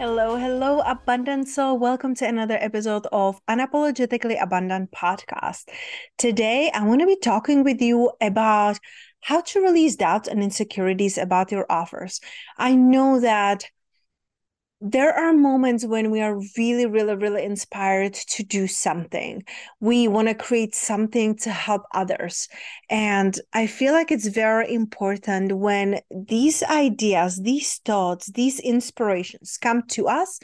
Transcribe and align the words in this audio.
Hello, 0.00 0.36
hello, 0.36 0.80
abundant 0.80 1.46
soul. 1.46 1.78
Welcome 1.78 2.14
to 2.14 2.26
another 2.26 2.56
episode 2.58 3.06
of 3.12 3.38
Unapologetically 3.50 4.42
Abundant 4.42 4.90
podcast. 4.92 5.68
Today, 6.16 6.70
I 6.72 6.86
want 6.86 7.02
to 7.02 7.06
be 7.06 7.18
talking 7.18 7.64
with 7.64 7.82
you 7.82 8.10
about 8.18 8.78
how 9.20 9.42
to 9.42 9.60
release 9.60 9.96
doubts 9.96 10.26
and 10.26 10.42
insecurities 10.42 11.18
about 11.18 11.52
your 11.52 11.66
offers. 11.68 12.18
I 12.56 12.76
know 12.76 13.20
that 13.20 13.66
there 14.80 15.12
are 15.12 15.34
moments 15.34 15.84
when 15.84 16.10
we 16.10 16.22
are 16.22 16.40
really, 16.56 16.86
really, 16.86 17.14
really 17.14 17.44
inspired 17.44 18.14
to 18.14 18.42
do 18.42 18.66
something. 18.66 19.44
We 19.80 20.08
want 20.08 20.28
to 20.28 20.34
create 20.34 20.74
something 20.74 21.36
to 21.38 21.50
help 21.50 21.82
others. 21.92 22.48
And 22.88 23.38
I 23.52 23.66
feel 23.66 23.92
like 23.92 24.10
it's 24.10 24.28
very 24.28 24.72
important 24.72 25.58
when 25.58 26.00
these 26.10 26.62
ideas, 26.62 27.40
these 27.42 27.76
thoughts, 27.84 28.30
these 28.32 28.58
inspirations 28.58 29.58
come 29.60 29.82
to 29.88 30.08
us, 30.08 30.40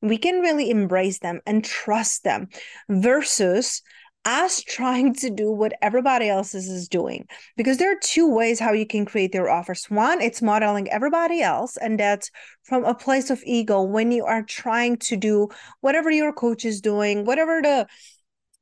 we 0.00 0.18
can 0.18 0.40
really 0.40 0.70
embrace 0.70 1.18
them 1.18 1.40
and 1.44 1.64
trust 1.64 2.22
them 2.22 2.48
versus 2.88 3.82
as 4.24 4.62
trying 4.62 5.14
to 5.14 5.30
do 5.30 5.50
what 5.50 5.72
everybody 5.80 6.28
else 6.28 6.54
is 6.54 6.88
doing. 6.88 7.26
Because 7.56 7.78
there 7.78 7.90
are 7.90 8.00
two 8.02 8.32
ways 8.32 8.60
how 8.60 8.72
you 8.72 8.86
can 8.86 9.04
create 9.04 9.34
your 9.34 9.48
offers. 9.48 9.86
One 9.88 10.20
it's 10.20 10.42
modeling 10.42 10.88
everybody 10.90 11.40
else 11.40 11.76
and 11.76 11.98
that's 11.98 12.30
from 12.62 12.84
a 12.84 12.94
place 12.94 13.30
of 13.30 13.42
ego. 13.46 13.82
When 13.82 14.12
you 14.12 14.24
are 14.24 14.42
trying 14.42 14.98
to 14.98 15.16
do 15.16 15.48
whatever 15.80 16.10
your 16.10 16.32
coach 16.32 16.64
is 16.64 16.80
doing 16.80 17.24
whatever 17.24 17.60
the 17.62 17.86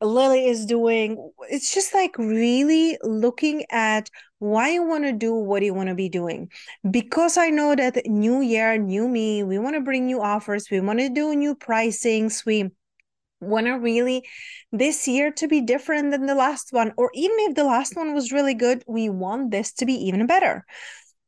lily 0.01 0.47
is 0.47 0.65
doing 0.65 1.33
it's 1.51 1.75
just 1.75 1.93
like 1.93 2.17
really 2.19 2.97
looking 3.03 3.65
at 3.69 4.09
why 4.39 4.71
you 4.71 4.85
want 4.85 5.03
to 5.03 5.13
do 5.13 5.35
what 5.35 5.61
you 5.63 5.75
want 5.75 5.89
to 5.89 5.95
be 5.97 6.09
doing. 6.09 6.49
Because 6.89 7.37
i 7.37 7.51
know 7.51 7.75
that 7.75 8.07
new 8.07 8.41
year 8.41 8.79
new 8.79 9.09
me 9.09 9.43
we 9.43 9.59
want 9.59 9.75
to 9.75 9.81
bring 9.81 10.07
new 10.07 10.21
offers 10.21 10.71
we 10.71 10.79
want 10.81 11.01
to 11.01 11.09
do 11.09 11.35
new 11.35 11.57
pricing 11.57 12.31
we 12.47 12.71
want 13.41 13.67
to 13.67 13.73
really 13.73 14.25
this 14.73 15.07
year 15.07 15.31
to 15.33 15.49
be 15.49 15.61
different 15.61 16.11
than 16.11 16.27
the 16.27 16.35
last 16.35 16.73
one 16.73 16.93
or 16.97 17.11
even 17.15 17.37
if 17.41 17.55
the 17.55 17.65
last 17.65 17.97
one 17.97 18.15
was 18.15 18.33
really 18.33 18.55
good 18.55 18.83
we 18.87 19.09
want 19.09 19.51
this 19.51 19.73
to 19.75 19.87
be 19.87 19.95
even 19.95 20.27
better. 20.27 20.65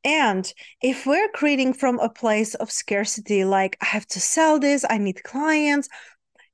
And 0.02 0.50
if 0.82 1.06
we're 1.06 1.28
creating 1.28 1.74
from 1.74 1.98
a 1.98 2.08
place 2.08 2.54
of 2.54 2.70
scarcity 2.70 3.44
like 3.44 3.76
i 3.82 3.84
have 3.84 4.06
to 4.06 4.20
sell 4.20 4.58
this 4.58 4.84
i 4.88 4.96
need 4.98 5.22
clients 5.22 5.88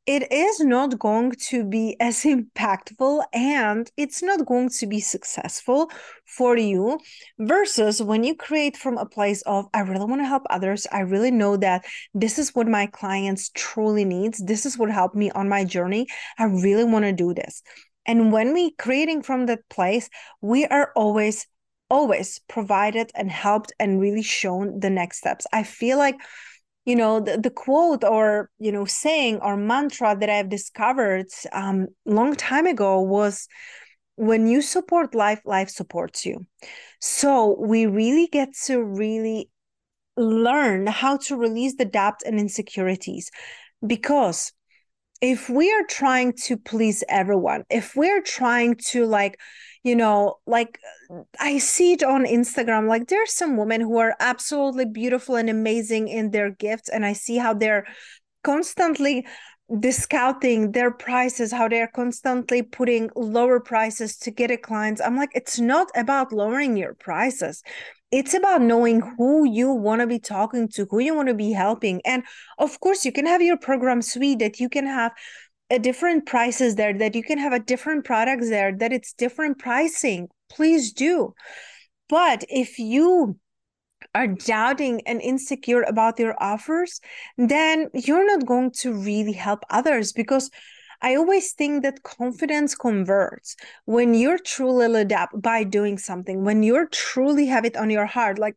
it 0.06 0.30
is 0.30 0.60
not 0.60 0.98
going 0.98 1.32
to 1.32 1.64
be 1.64 1.96
as 2.00 2.22
impactful 2.24 3.24
and 3.32 3.90
it's 3.96 4.22
not 4.22 4.46
going 4.46 4.68
to 4.68 4.86
be 4.86 5.00
successful 5.00 5.90
for 6.24 6.56
you 6.56 6.98
versus 7.38 8.00
when 8.02 8.22
you 8.24 8.34
create 8.34 8.76
from 8.76 8.98
a 8.98 9.06
place 9.06 9.42
of 9.42 9.66
i 9.74 9.80
really 9.80 10.04
want 10.04 10.20
to 10.20 10.26
help 10.26 10.44
others. 10.50 10.86
I 10.92 11.00
really 11.00 11.30
know 11.30 11.56
that 11.56 11.84
this 12.14 12.38
is 12.38 12.54
what 12.54 12.66
my 12.66 12.86
clients 12.86 13.50
truly 13.54 14.04
needs. 14.04 14.42
This 14.44 14.66
is 14.66 14.78
what 14.78 14.90
helped 14.90 15.16
me 15.16 15.30
on 15.30 15.48
my 15.48 15.64
journey. 15.64 16.06
I 16.38 16.44
really 16.44 16.84
want 16.84 17.04
to 17.04 17.12
do 17.12 17.34
this. 17.34 17.62
And 18.06 18.32
when 18.32 18.52
we 18.52 18.72
creating 18.72 19.22
from 19.22 19.46
that 19.46 19.68
place 19.68 20.08
we 20.40 20.64
are 20.66 20.92
always 20.94 21.46
always 21.88 22.40
provided 22.48 23.10
and 23.14 23.30
helped 23.30 23.72
and 23.78 24.00
really 24.00 24.22
shown 24.22 24.80
the 24.80 24.90
next 24.90 25.18
steps. 25.18 25.46
I 25.52 25.62
feel 25.62 25.98
like 25.98 26.16
you 26.86 26.96
know 26.96 27.20
the, 27.20 27.36
the 27.36 27.50
quote 27.50 28.04
or 28.04 28.50
you 28.58 28.72
know 28.72 28.86
saying 28.86 29.38
or 29.42 29.56
mantra 29.56 30.16
that 30.18 30.30
i've 30.30 30.48
discovered 30.48 31.26
um 31.52 31.88
long 32.06 32.34
time 32.34 32.66
ago 32.66 33.00
was 33.00 33.48
when 34.16 34.46
you 34.46 34.62
support 34.62 35.14
life 35.14 35.40
life 35.44 35.70
supports 35.70 36.26
you. 36.26 36.46
So 37.00 37.56
we 37.60 37.86
really 37.86 38.26
get 38.26 38.54
to 38.64 38.82
really 38.82 39.50
learn 40.16 40.86
how 40.86 41.18
to 41.18 41.36
release 41.36 41.76
the 41.76 41.84
doubt 41.84 42.20
and 42.24 42.40
insecurities 42.40 43.30
because 43.86 44.52
if 45.20 45.48
we 45.48 45.72
are 45.72 45.84
trying 45.88 46.32
to 46.32 46.56
please 46.56 47.02
everyone 47.08 47.64
if 47.70 47.96
we're 47.96 48.22
trying 48.22 48.74
to 48.74 49.06
like 49.06 49.38
you 49.82 49.96
know 49.96 50.36
like 50.46 50.78
i 51.40 51.58
see 51.58 51.92
it 51.92 52.02
on 52.02 52.24
instagram 52.24 52.86
like 52.88 53.08
there's 53.08 53.32
some 53.32 53.56
women 53.56 53.80
who 53.80 53.96
are 53.96 54.14
absolutely 54.20 54.84
beautiful 54.84 55.36
and 55.36 55.48
amazing 55.48 56.08
in 56.08 56.30
their 56.30 56.50
gifts 56.50 56.88
and 56.88 57.04
i 57.06 57.12
see 57.12 57.36
how 57.36 57.54
they're 57.54 57.86
constantly 58.44 59.26
discounting 59.80 60.72
their 60.72 60.90
prices 60.90 61.50
how 61.50 61.66
they're 61.66 61.90
constantly 61.94 62.62
putting 62.62 63.10
lower 63.16 63.58
prices 63.58 64.16
to 64.16 64.30
get 64.30 64.50
a 64.50 64.56
clients 64.56 65.00
i'm 65.00 65.16
like 65.16 65.30
it's 65.34 65.58
not 65.58 65.88
about 65.96 66.32
lowering 66.32 66.76
your 66.76 66.94
prices 66.94 67.62
it's 68.12 68.34
about 68.34 68.62
knowing 68.62 69.00
who 69.18 69.44
you 69.44 69.72
want 69.72 70.00
to 70.00 70.06
be 70.06 70.18
talking 70.18 70.68
to 70.68 70.86
who 70.90 71.00
you 71.00 71.14
want 71.14 71.28
to 71.28 71.34
be 71.34 71.52
helping 71.52 72.00
and 72.04 72.22
of 72.58 72.78
course 72.80 73.04
you 73.04 73.12
can 73.12 73.26
have 73.26 73.42
your 73.42 73.56
program 73.56 74.00
suite 74.00 74.38
that 74.38 74.60
you 74.60 74.68
can 74.68 74.86
have 74.86 75.12
a 75.70 75.78
different 75.78 76.26
prices 76.26 76.76
there 76.76 76.96
that 76.96 77.14
you 77.14 77.22
can 77.22 77.38
have 77.38 77.52
a 77.52 77.58
different 77.58 78.04
products 78.04 78.48
there 78.48 78.72
that 78.76 78.92
it's 78.92 79.12
different 79.12 79.58
pricing. 79.58 80.28
Please 80.48 80.92
do. 80.92 81.34
But 82.08 82.44
if 82.48 82.78
you 82.78 83.38
are 84.14 84.28
doubting 84.28 85.00
and 85.06 85.20
insecure 85.20 85.82
about 85.82 86.18
your 86.18 86.40
offers 86.40 87.00
then 87.36 87.88
you're 87.92 88.26
not 88.26 88.46
going 88.46 88.70
to 88.70 88.92
really 88.92 89.32
help 89.32 89.64
others 89.70 90.12
because 90.12 90.50
I 91.02 91.16
always 91.16 91.52
think 91.52 91.82
that 91.82 92.02
confidence 92.02 92.74
converts 92.74 93.56
when 93.84 94.14
you're 94.14 94.38
truly 94.38 94.88
lit 94.88 95.12
up 95.12 95.30
by 95.34 95.64
doing 95.64 95.98
something, 95.98 96.44
when 96.44 96.62
you're 96.62 96.86
truly 96.86 97.46
have 97.46 97.64
it 97.64 97.76
on 97.76 97.90
your 97.90 98.06
heart. 98.06 98.38
Like 98.38 98.56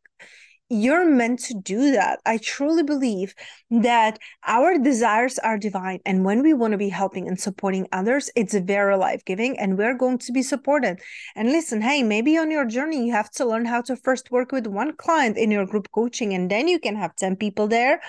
you're 0.70 1.10
meant 1.10 1.40
to 1.40 1.56
do 1.56 1.92
that. 1.92 2.20
I 2.26 2.38
truly 2.38 2.84
believe 2.84 3.34
that 3.72 4.20
our 4.46 4.78
desires 4.78 5.40
are 5.40 5.58
divine. 5.58 6.00
And 6.06 6.24
when 6.24 6.44
we 6.44 6.54
want 6.54 6.74
to 6.74 6.78
be 6.78 6.90
helping 6.90 7.28
and 7.28 7.40
supporting 7.40 7.88
others, 7.92 8.30
it's 8.36 8.54
very 8.54 8.96
life 8.96 9.26
giving 9.26 9.58
and 9.58 9.78
we're 9.78 9.96
going 9.96 10.20
to 10.20 10.32
be 10.32 10.44
supported. 10.44 11.00
And 11.36 11.52
listen, 11.52 11.82
hey, 11.82 12.04
maybe 12.04 12.38
on 12.38 12.52
your 12.52 12.66
journey, 12.66 13.08
you 13.08 13.14
have 13.14 13.32
to 13.32 13.46
learn 13.46 13.66
how 13.66 13.82
to 13.82 13.96
first 13.96 14.30
work 14.30 14.52
with 14.52 14.68
one 14.68 14.96
client 14.96 15.38
in 15.38 15.50
your 15.50 15.66
group 15.66 15.90
coaching, 15.92 16.34
and 16.34 16.52
then 16.52 16.68
you 16.68 16.80
can 16.80 16.96
have 16.96 17.16
10 17.16 17.36
people 17.38 17.68
there 17.68 18.00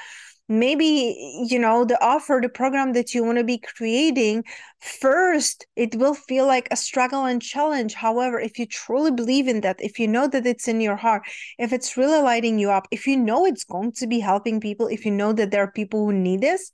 maybe 0.51 1.47
you 1.49 1.59
know 1.61 1.85
the 1.85 2.03
offer 2.05 2.41
the 2.43 2.49
program 2.49 2.93
that 2.93 3.15
you 3.15 3.23
want 3.23 3.39
to 3.39 3.45
be 3.45 3.57
creating 3.57 4.43
first 4.81 5.65
it 5.77 5.95
will 5.95 6.15
feel 6.15 6.45
like 6.45 6.67
a 6.71 6.77
struggle 6.77 7.25
and 7.25 7.41
challenge. 7.41 7.95
However 7.95 8.41
if 8.41 8.59
you 8.59 8.67
truly 8.67 9.13
believe 9.13 9.47
in 9.47 9.61
that 9.61 9.77
if 9.81 9.99
you 10.01 10.09
know 10.09 10.27
that 10.27 10.47
it's 10.47 10.67
in 10.67 10.81
your 10.81 10.97
heart 10.97 11.23
if 11.59 11.73
it's 11.73 11.97
really 11.97 12.21
lighting 12.21 12.59
you 12.59 12.71
up 12.71 12.89
if 12.91 13.07
you 13.07 13.17
know 13.17 13.47
it's 13.47 13.65
going 13.65 13.93
to 13.93 14.07
be 14.09 14.19
helping 14.19 14.61
people 14.61 14.89
if 14.89 15.05
you 15.07 15.13
know 15.13 15.33
that 15.33 15.53
there 15.53 15.63
are 15.63 15.71
people 15.71 16.05
who 16.05 16.13
need 16.13 16.41
this 16.41 16.73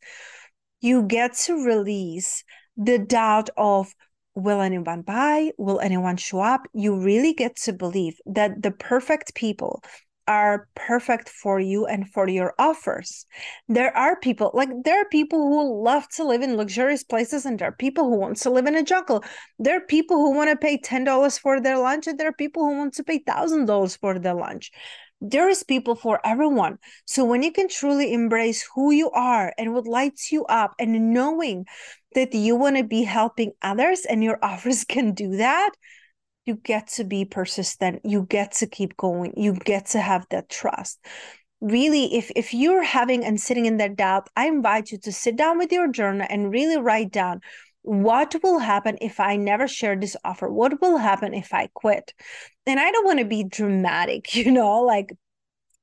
you 0.81 1.03
get 1.03 1.35
to 1.35 1.65
release 1.65 2.45
the 2.79 2.99
doubt 2.99 3.51
of 3.59 3.95
will 4.37 4.61
anyone 4.61 5.03
buy? 5.03 5.51
Will 5.57 5.81
anyone 5.81 6.17
show 6.19 6.41
up? 6.41 6.69
You 6.75 7.01
really 7.01 7.33
get 7.33 7.57
to 7.65 7.73
believe 7.73 8.19
that 8.27 8.63
the 8.63 8.71
perfect 8.71 9.35
people 9.35 9.83
are 10.29 10.69
perfect 10.75 11.29
for 11.29 11.61
you 11.61 11.87
and 11.87 12.09
for 12.11 12.29
your 12.29 12.55
offers. 12.59 13.27
There 13.69 13.97
are 13.97 14.19
people 14.19 14.51
like 14.55 14.71
there 14.85 15.01
are 15.01 15.09
people 15.09 15.39
who 15.49 15.85
love 15.85 16.09
to 16.17 16.25
live 16.25 16.43
in 16.43 16.57
luxurious 16.57 17.05
places 17.05 17.47
and 17.47 17.59
there 17.59 17.69
are 17.69 17.73
people 17.73 18.05
who 18.05 18.17
want 18.17 18.37
to 18.39 18.51
live 18.51 18.67
in 18.67 18.77
a 18.77 18.83
jungle. 18.83 19.25
There 19.59 19.77
are 19.77 19.87
people 19.87 20.17
who 20.17 20.33
want 20.33 20.51
to 20.51 20.57
pay 20.57 20.79
$10 20.79 21.39
for 21.39 21.61
their 21.61 21.79
lunch 21.79 22.07
and 22.07 22.19
there 22.19 22.29
are 22.29 22.33
people 22.33 22.65
who 22.65 22.77
want 22.77 22.95
to 22.95 23.05
pay 23.05 23.21
$1000 23.21 23.99
for 23.99 24.19
their 24.19 24.35
lunch. 24.35 24.71
there 25.21 25.49
is 25.49 25.63
people 25.63 25.95
for 25.95 26.21
everyone. 26.25 26.79
So 27.07 27.25
when 27.25 27.43
you 27.43 27.53
can 27.53 27.69
truly 27.69 28.13
embrace 28.13 28.69
who 28.75 28.93
you 28.93 29.11
are 29.11 29.53
and 29.59 29.73
what 29.73 29.87
lights 29.87 30.31
you 30.31 30.45
up 30.47 30.75
and 30.79 31.13
knowing 31.15 31.65
that 32.15 32.35
you 32.35 32.57
want 32.57 32.77
to 32.77 32.85
be 32.85 33.03
helping 33.03 33.53
others 33.63 34.05
and 34.05 34.23
your 34.23 34.39
offers 34.43 34.85
can 34.85 35.13
do 35.13 35.37
that, 35.37 35.71
you 36.47 36.55
get 36.55 36.87
to 36.89 37.05
be 37.05 37.25
persistent. 37.25 38.01
You 38.05 38.23
get 38.23 38.53
to 38.53 38.67
keep 38.67 38.97
going. 38.97 39.35
You 39.37 39.53
get 39.53 39.87
to 39.87 40.01
have 40.01 40.27
that 40.31 40.49
trust. 40.49 40.99
Really, 41.61 42.15
if 42.15 42.31
if 42.37 42.55
you're 42.55 42.83
having 42.83 43.25
and 43.25 43.41
sitting 43.41 43.67
in 43.67 43.79
that 43.79 43.97
doubt, 43.97 44.29
I 44.37 44.47
invite 44.47 44.93
you 44.93 44.99
to 44.99 45.13
sit 45.13 45.37
down 45.37 45.59
with 45.59 45.73
your 45.73 45.89
journal 45.89 46.27
and 46.31 46.53
really 46.53 46.81
write 46.81 47.11
down 47.11 47.41
what 47.83 48.35
will 48.43 48.59
happen 48.59 48.99
if 49.01 49.21
I 49.21 49.37
never 49.37 49.69
share 49.69 49.95
this 49.95 50.17
offer? 50.25 50.51
What 50.51 50.81
will 50.81 50.97
happen 50.99 51.33
if 51.35 51.55
I 51.55 51.69
quit? 51.73 52.13
And 52.67 52.81
I 52.81 52.91
don't 52.91 53.07
want 53.07 53.21
to 53.21 53.25
be 53.25 53.45
dramatic, 53.45 54.35
you 54.35 54.51
know, 54.51 54.83
like 54.83 55.13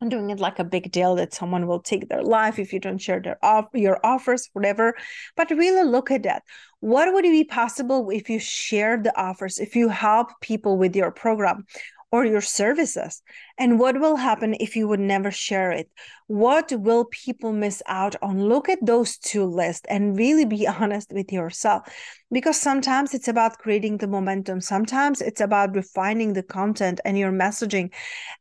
Doing 0.09 0.31
it 0.31 0.39
like 0.39 0.59
a 0.59 0.65
big 0.65 0.91
deal 0.91 1.15
that 1.15 1.33
someone 1.33 1.65
will 1.65 1.79
take 1.79 2.09
their 2.09 2.23
life 2.23 2.59
if 2.59 2.73
you 2.73 2.79
don't 2.79 2.97
share 2.97 3.21
their 3.21 3.37
off 3.43 3.67
your 3.73 3.99
offers, 4.05 4.49
whatever. 4.53 4.95
But 5.37 5.49
really 5.49 5.83
look 5.89 6.11
at 6.11 6.23
that. 6.23 6.43
What 6.81 7.13
would 7.13 7.23
be 7.23 7.45
possible 7.45 8.09
if 8.09 8.29
you 8.29 8.39
share 8.39 9.01
the 9.01 9.17
offers, 9.17 9.59
if 9.59 9.75
you 9.75 9.87
help 9.87 10.27
people 10.41 10.77
with 10.77 10.95
your 10.95 11.11
program? 11.11 11.65
Or 12.13 12.23
your 12.23 12.41
services? 12.41 13.23
And 13.57 13.79
what 13.79 13.99
will 13.99 14.17
happen 14.17 14.53
if 14.59 14.75
you 14.75 14.87
would 14.87 14.99
never 14.99 15.31
share 15.31 15.71
it? 15.71 15.89
What 16.27 16.71
will 16.71 17.05
people 17.05 17.51
miss 17.51 17.81
out 17.87 18.15
on? 18.21 18.47
Look 18.47 18.69
at 18.69 18.85
those 18.85 19.17
two 19.17 19.45
lists 19.45 19.87
and 19.89 20.15
really 20.15 20.45
be 20.45 20.67
honest 20.79 21.11
with 21.11 21.33
yourself. 21.33 21.91
Because 22.31 22.61
sometimes 22.61 23.15
it's 23.15 23.27
about 23.27 23.57
creating 23.57 23.97
the 23.97 24.07
momentum, 24.07 24.61
sometimes 24.61 25.21
it's 25.21 25.41
about 25.41 25.75
refining 25.75 26.33
the 26.33 26.43
content 26.43 27.01
and 27.03 27.17
your 27.17 27.31
messaging 27.31 27.89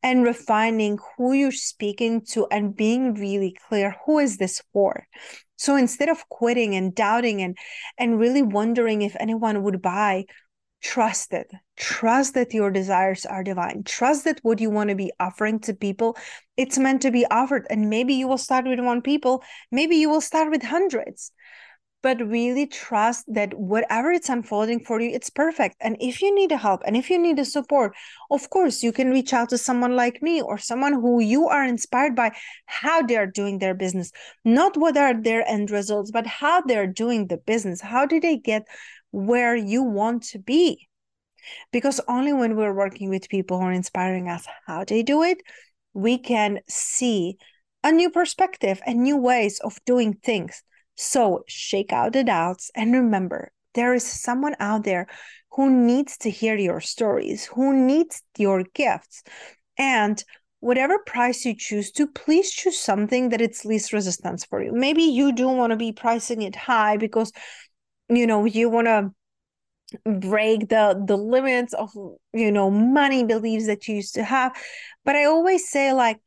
and 0.03 0.23
refining 0.23 0.99
who 1.17 1.33
you're 1.33 1.51
speaking 1.51 2.21
to 2.33 2.47
and 2.51 2.77
being 2.77 3.15
really 3.15 3.57
clear 3.69 3.97
who 4.05 4.19
is 4.19 4.37
this 4.37 4.63
for? 4.75 5.09
So 5.57 5.77
instead 5.77 6.11
of 6.11 6.29
quitting 6.29 6.75
and 6.75 6.95
doubting 6.95 7.41
and 7.41 7.57
and 7.97 8.19
really 8.19 8.43
wondering 8.43 9.01
if 9.01 9.17
anyone 9.19 9.63
would 9.63 9.81
buy, 9.81 10.27
trust 10.83 11.33
it 11.33 11.51
trust 11.83 12.35
that 12.35 12.55
your 12.55 12.71
desires 12.71 13.27
are 13.27 13.43
divine. 13.43 13.83
Trust 13.83 14.25
that 14.25 14.39
what 14.43 14.61
you 14.61 14.71
want 14.71 14.91
to 14.91 14.95
be 14.95 15.13
offering 15.19 15.59
to 15.61 15.75
people 15.75 16.17
it's 16.57 16.79
meant 16.79 17.03
to 17.03 17.11
be 17.11 17.27
offered. 17.27 17.67
And 17.71 17.91
maybe 17.91 18.15
you 18.15 18.29
will 18.29 18.39
start 18.39 18.67
with 18.67 18.79
one 18.79 19.03
people 19.03 19.43
maybe 19.73 19.97
you 19.97 20.09
will 20.09 20.21
start 20.21 20.51
with 20.51 20.63
hundreds. 20.63 21.33
But 22.01 22.21
really 22.21 22.67
trust 22.67 23.25
that 23.29 23.55
whatever 23.55 24.13
it's 24.13 24.29
unfolding 24.29 24.85
for 24.85 25.01
you 25.01 25.11
it's 25.11 25.29
perfect. 25.29 25.75
And 25.81 25.97
if 26.01 26.23
you 26.23 26.33
need 26.33 26.53
help 26.53 26.83
and 26.87 26.97
if 26.97 27.11
you 27.11 27.19
need 27.19 27.41
a 27.41 27.45
support 27.45 27.97
of 28.31 28.49
course 28.51 28.85
you 28.85 28.93
can 28.93 29.11
reach 29.11 29.33
out 29.33 29.49
to 29.49 29.59
someone 29.59 29.97
like 29.97 30.23
me 30.23 30.41
or 30.41 30.59
someone 30.59 30.93
who 30.93 31.21
you 31.21 31.49
are 31.49 31.65
inspired 31.65 32.15
by 32.15 32.31
how 32.67 33.03
they're 33.03 33.27
doing 33.27 33.59
their 33.59 33.75
business. 33.75 34.13
Not 34.45 34.77
what 34.77 34.97
are 34.97 35.21
their 35.21 35.45
end 35.49 35.73
results 35.73 36.13
but 36.13 36.29
how 36.29 36.61
they're 36.61 36.87
doing 36.87 37.27
the 37.27 37.39
business. 37.39 37.81
How 37.81 38.07
do 38.07 38.21
they 38.21 38.37
get 38.37 38.69
where 39.11 39.57
you 39.57 39.83
want 39.83 40.23
to 40.23 40.39
be. 40.39 40.89
Because 41.73 42.01
only 42.09 42.33
when 42.33 42.57
we're 42.57 42.75
working 42.75 43.09
with 43.09 43.29
people 43.29 43.59
who 43.59 43.67
are 43.67 43.73
inspiring 43.73 44.29
us 44.29 44.47
how 44.67 44.85
they 44.85 45.03
do 45.03 45.23
it, 45.23 45.39
we 45.95 46.19
can 46.19 46.61
see 46.69 47.37
a 47.85 47.93
new 47.93 48.11
perspective 48.11 48.81
and 48.87 49.03
new 49.03 49.17
ways 49.17 49.61
of 49.61 49.79
doing 49.85 50.15
things. 50.15 50.63
So 50.97 51.45
shake 51.49 51.93
out 51.93 52.13
the 52.13 52.25
doubts 52.25 52.71
and 52.75 52.93
remember 52.93 53.53
there 53.75 53.95
is 53.95 54.05
someone 54.05 54.55
out 54.61 54.85
there 54.85 55.07
who 55.53 55.71
needs 55.71 56.17
to 56.19 56.31
hear 56.31 56.57
your 56.57 56.81
stories, 56.81 57.47
who 57.47 57.75
needs 57.75 58.23
your 58.39 58.65
gifts. 58.75 59.23
And 59.79 60.23
whatever 60.61 60.99
price 60.99 61.45
you 61.45 61.55
choose 61.57 61.91
to, 61.93 62.07
please 62.07 62.51
choose 62.51 62.79
something 62.79 63.31
that 63.31 63.41
it's 63.41 63.65
least 63.65 63.93
resistance 63.93 64.45
for 64.45 64.63
you. 64.63 64.73
Maybe 64.73 65.03
you 65.03 65.33
do 65.33 65.49
want 65.49 65.71
to 65.71 65.77
be 65.77 65.93
pricing 65.93 66.43
it 66.43 66.57
high 66.57 66.97
because 66.97 67.33
you 68.09 68.27
know 68.27 68.45
you 68.45 68.69
want 68.69 68.87
to 68.87 69.11
break 70.05 70.69
the 70.69 71.03
the 71.07 71.17
limits 71.17 71.75
of 71.75 71.91
you 72.33 72.53
know 72.53 72.71
money 72.71 73.25
beliefs 73.25 73.67
that 73.67 73.89
you 73.89 73.97
used 73.97 74.15
to 74.15 74.25
have. 74.25 74.57
But 75.05 75.17
i 75.17 75.25
always 75.25 75.69
say 75.69 75.93
like 75.93 76.21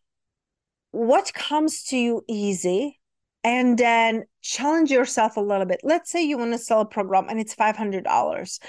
what 0.91 1.33
comes 1.33 1.83
to 1.83 1.97
you 1.97 2.23
easy 2.29 2.99
and 3.43 3.77
then 3.77 4.23
challenge 4.41 4.89
yourself 4.89 5.37
a 5.37 5.41
little 5.41 5.67
bit. 5.67 5.81
Let's 5.83 6.09
say 6.11 6.23
you 6.23 6.37
want 6.37 6.53
to 6.53 6.57
sell 6.57 6.81
a 6.81 6.85
program 6.85 7.27
and 7.29 7.39
it's 7.39 7.53
$500 7.53 8.59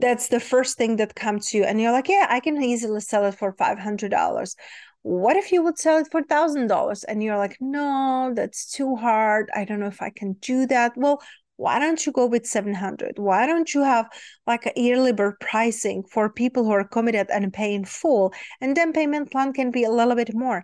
that's 0.00 0.28
the 0.28 0.40
first 0.40 0.76
thing 0.76 0.96
that 0.96 1.14
comes 1.14 1.46
to 1.50 1.58
you 1.58 1.64
and 1.64 1.80
you're 1.80 1.92
like 1.92 2.08
yeah 2.08 2.26
i 2.28 2.40
can 2.40 2.62
easily 2.62 3.00
sell 3.00 3.24
it 3.26 3.34
for 3.34 3.52
$500 3.54 4.56
what 5.02 5.36
if 5.36 5.50
you 5.50 5.62
would 5.62 5.78
sell 5.78 5.98
it 5.98 6.08
for 6.10 6.22
$1000 6.22 7.04
and 7.08 7.22
you're 7.22 7.38
like 7.38 7.56
no 7.60 8.32
that's 8.34 8.70
too 8.70 8.96
hard. 8.96 9.48
I 9.54 9.64
don't 9.64 9.80
know 9.80 9.86
if 9.86 10.02
i 10.02 10.10
can 10.10 10.34
do 10.34 10.66
that. 10.66 10.92
Well 10.96 11.22
why 11.60 11.78
don't 11.78 12.06
you 12.06 12.12
go 12.12 12.26
with 12.26 12.46
700 12.46 13.18
why 13.18 13.46
don't 13.46 13.74
you 13.74 13.82
have 13.82 14.06
like 14.46 14.64
a 14.66 14.72
yearly 14.76 15.12
pricing 15.40 16.02
for 16.10 16.30
people 16.30 16.64
who 16.64 16.70
are 16.70 16.88
committed 16.88 17.28
and 17.30 17.52
paying 17.52 17.84
full? 17.84 18.32
And 18.60 18.76
then 18.76 18.92
payment 18.92 19.30
plan 19.30 19.52
can 19.52 19.70
be 19.70 19.84
a 19.84 19.90
little 19.90 20.14
bit 20.14 20.34
more 20.34 20.62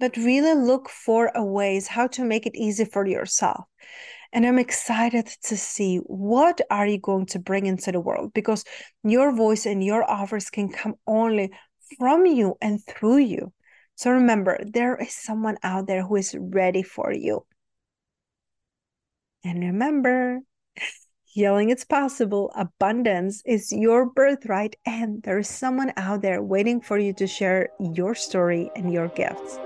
but 0.00 0.16
really 0.16 0.54
look 0.54 0.88
for 0.88 1.30
ways 1.34 1.88
how 1.88 2.06
to 2.06 2.24
make 2.24 2.46
it 2.46 2.54
easy 2.56 2.84
for 2.84 3.06
yourself. 3.06 3.64
And 4.32 4.46
i'm 4.46 4.58
excited 4.58 5.26
to 5.44 5.56
see 5.56 5.96
what 6.06 6.60
are 6.70 6.86
you 6.86 6.98
going 6.98 7.26
to 7.26 7.38
bring 7.38 7.66
into 7.66 7.92
the 7.92 8.00
world 8.00 8.32
because 8.32 8.64
your 9.02 9.34
voice 9.34 9.66
and 9.66 9.84
your 9.84 10.08
offers 10.08 10.48
can 10.50 10.68
come 10.70 10.94
only 11.06 11.52
from 11.98 12.26
you 12.26 12.56
and 12.60 12.84
through 12.84 13.18
you. 13.18 13.52
So 13.96 14.12
remember 14.12 14.58
there 14.64 14.96
is 14.96 15.14
someone 15.14 15.56
out 15.62 15.86
there 15.86 16.04
who 16.06 16.16
is 16.16 16.36
ready 16.38 16.82
for 16.82 17.12
you 17.12 17.44
and 19.44 19.60
remember, 19.60 20.40
yelling 21.34 21.70
it's 21.70 21.84
possible, 21.84 22.52
abundance 22.56 23.42
is 23.46 23.72
your 23.72 24.06
birthright, 24.10 24.76
and 24.84 25.22
there 25.22 25.38
is 25.38 25.48
someone 25.48 25.92
out 25.96 26.22
there 26.22 26.42
waiting 26.42 26.80
for 26.80 26.98
you 26.98 27.12
to 27.14 27.26
share 27.26 27.68
your 27.78 28.14
story 28.14 28.70
and 28.74 28.92
your 28.92 29.08
gifts. 29.08 29.58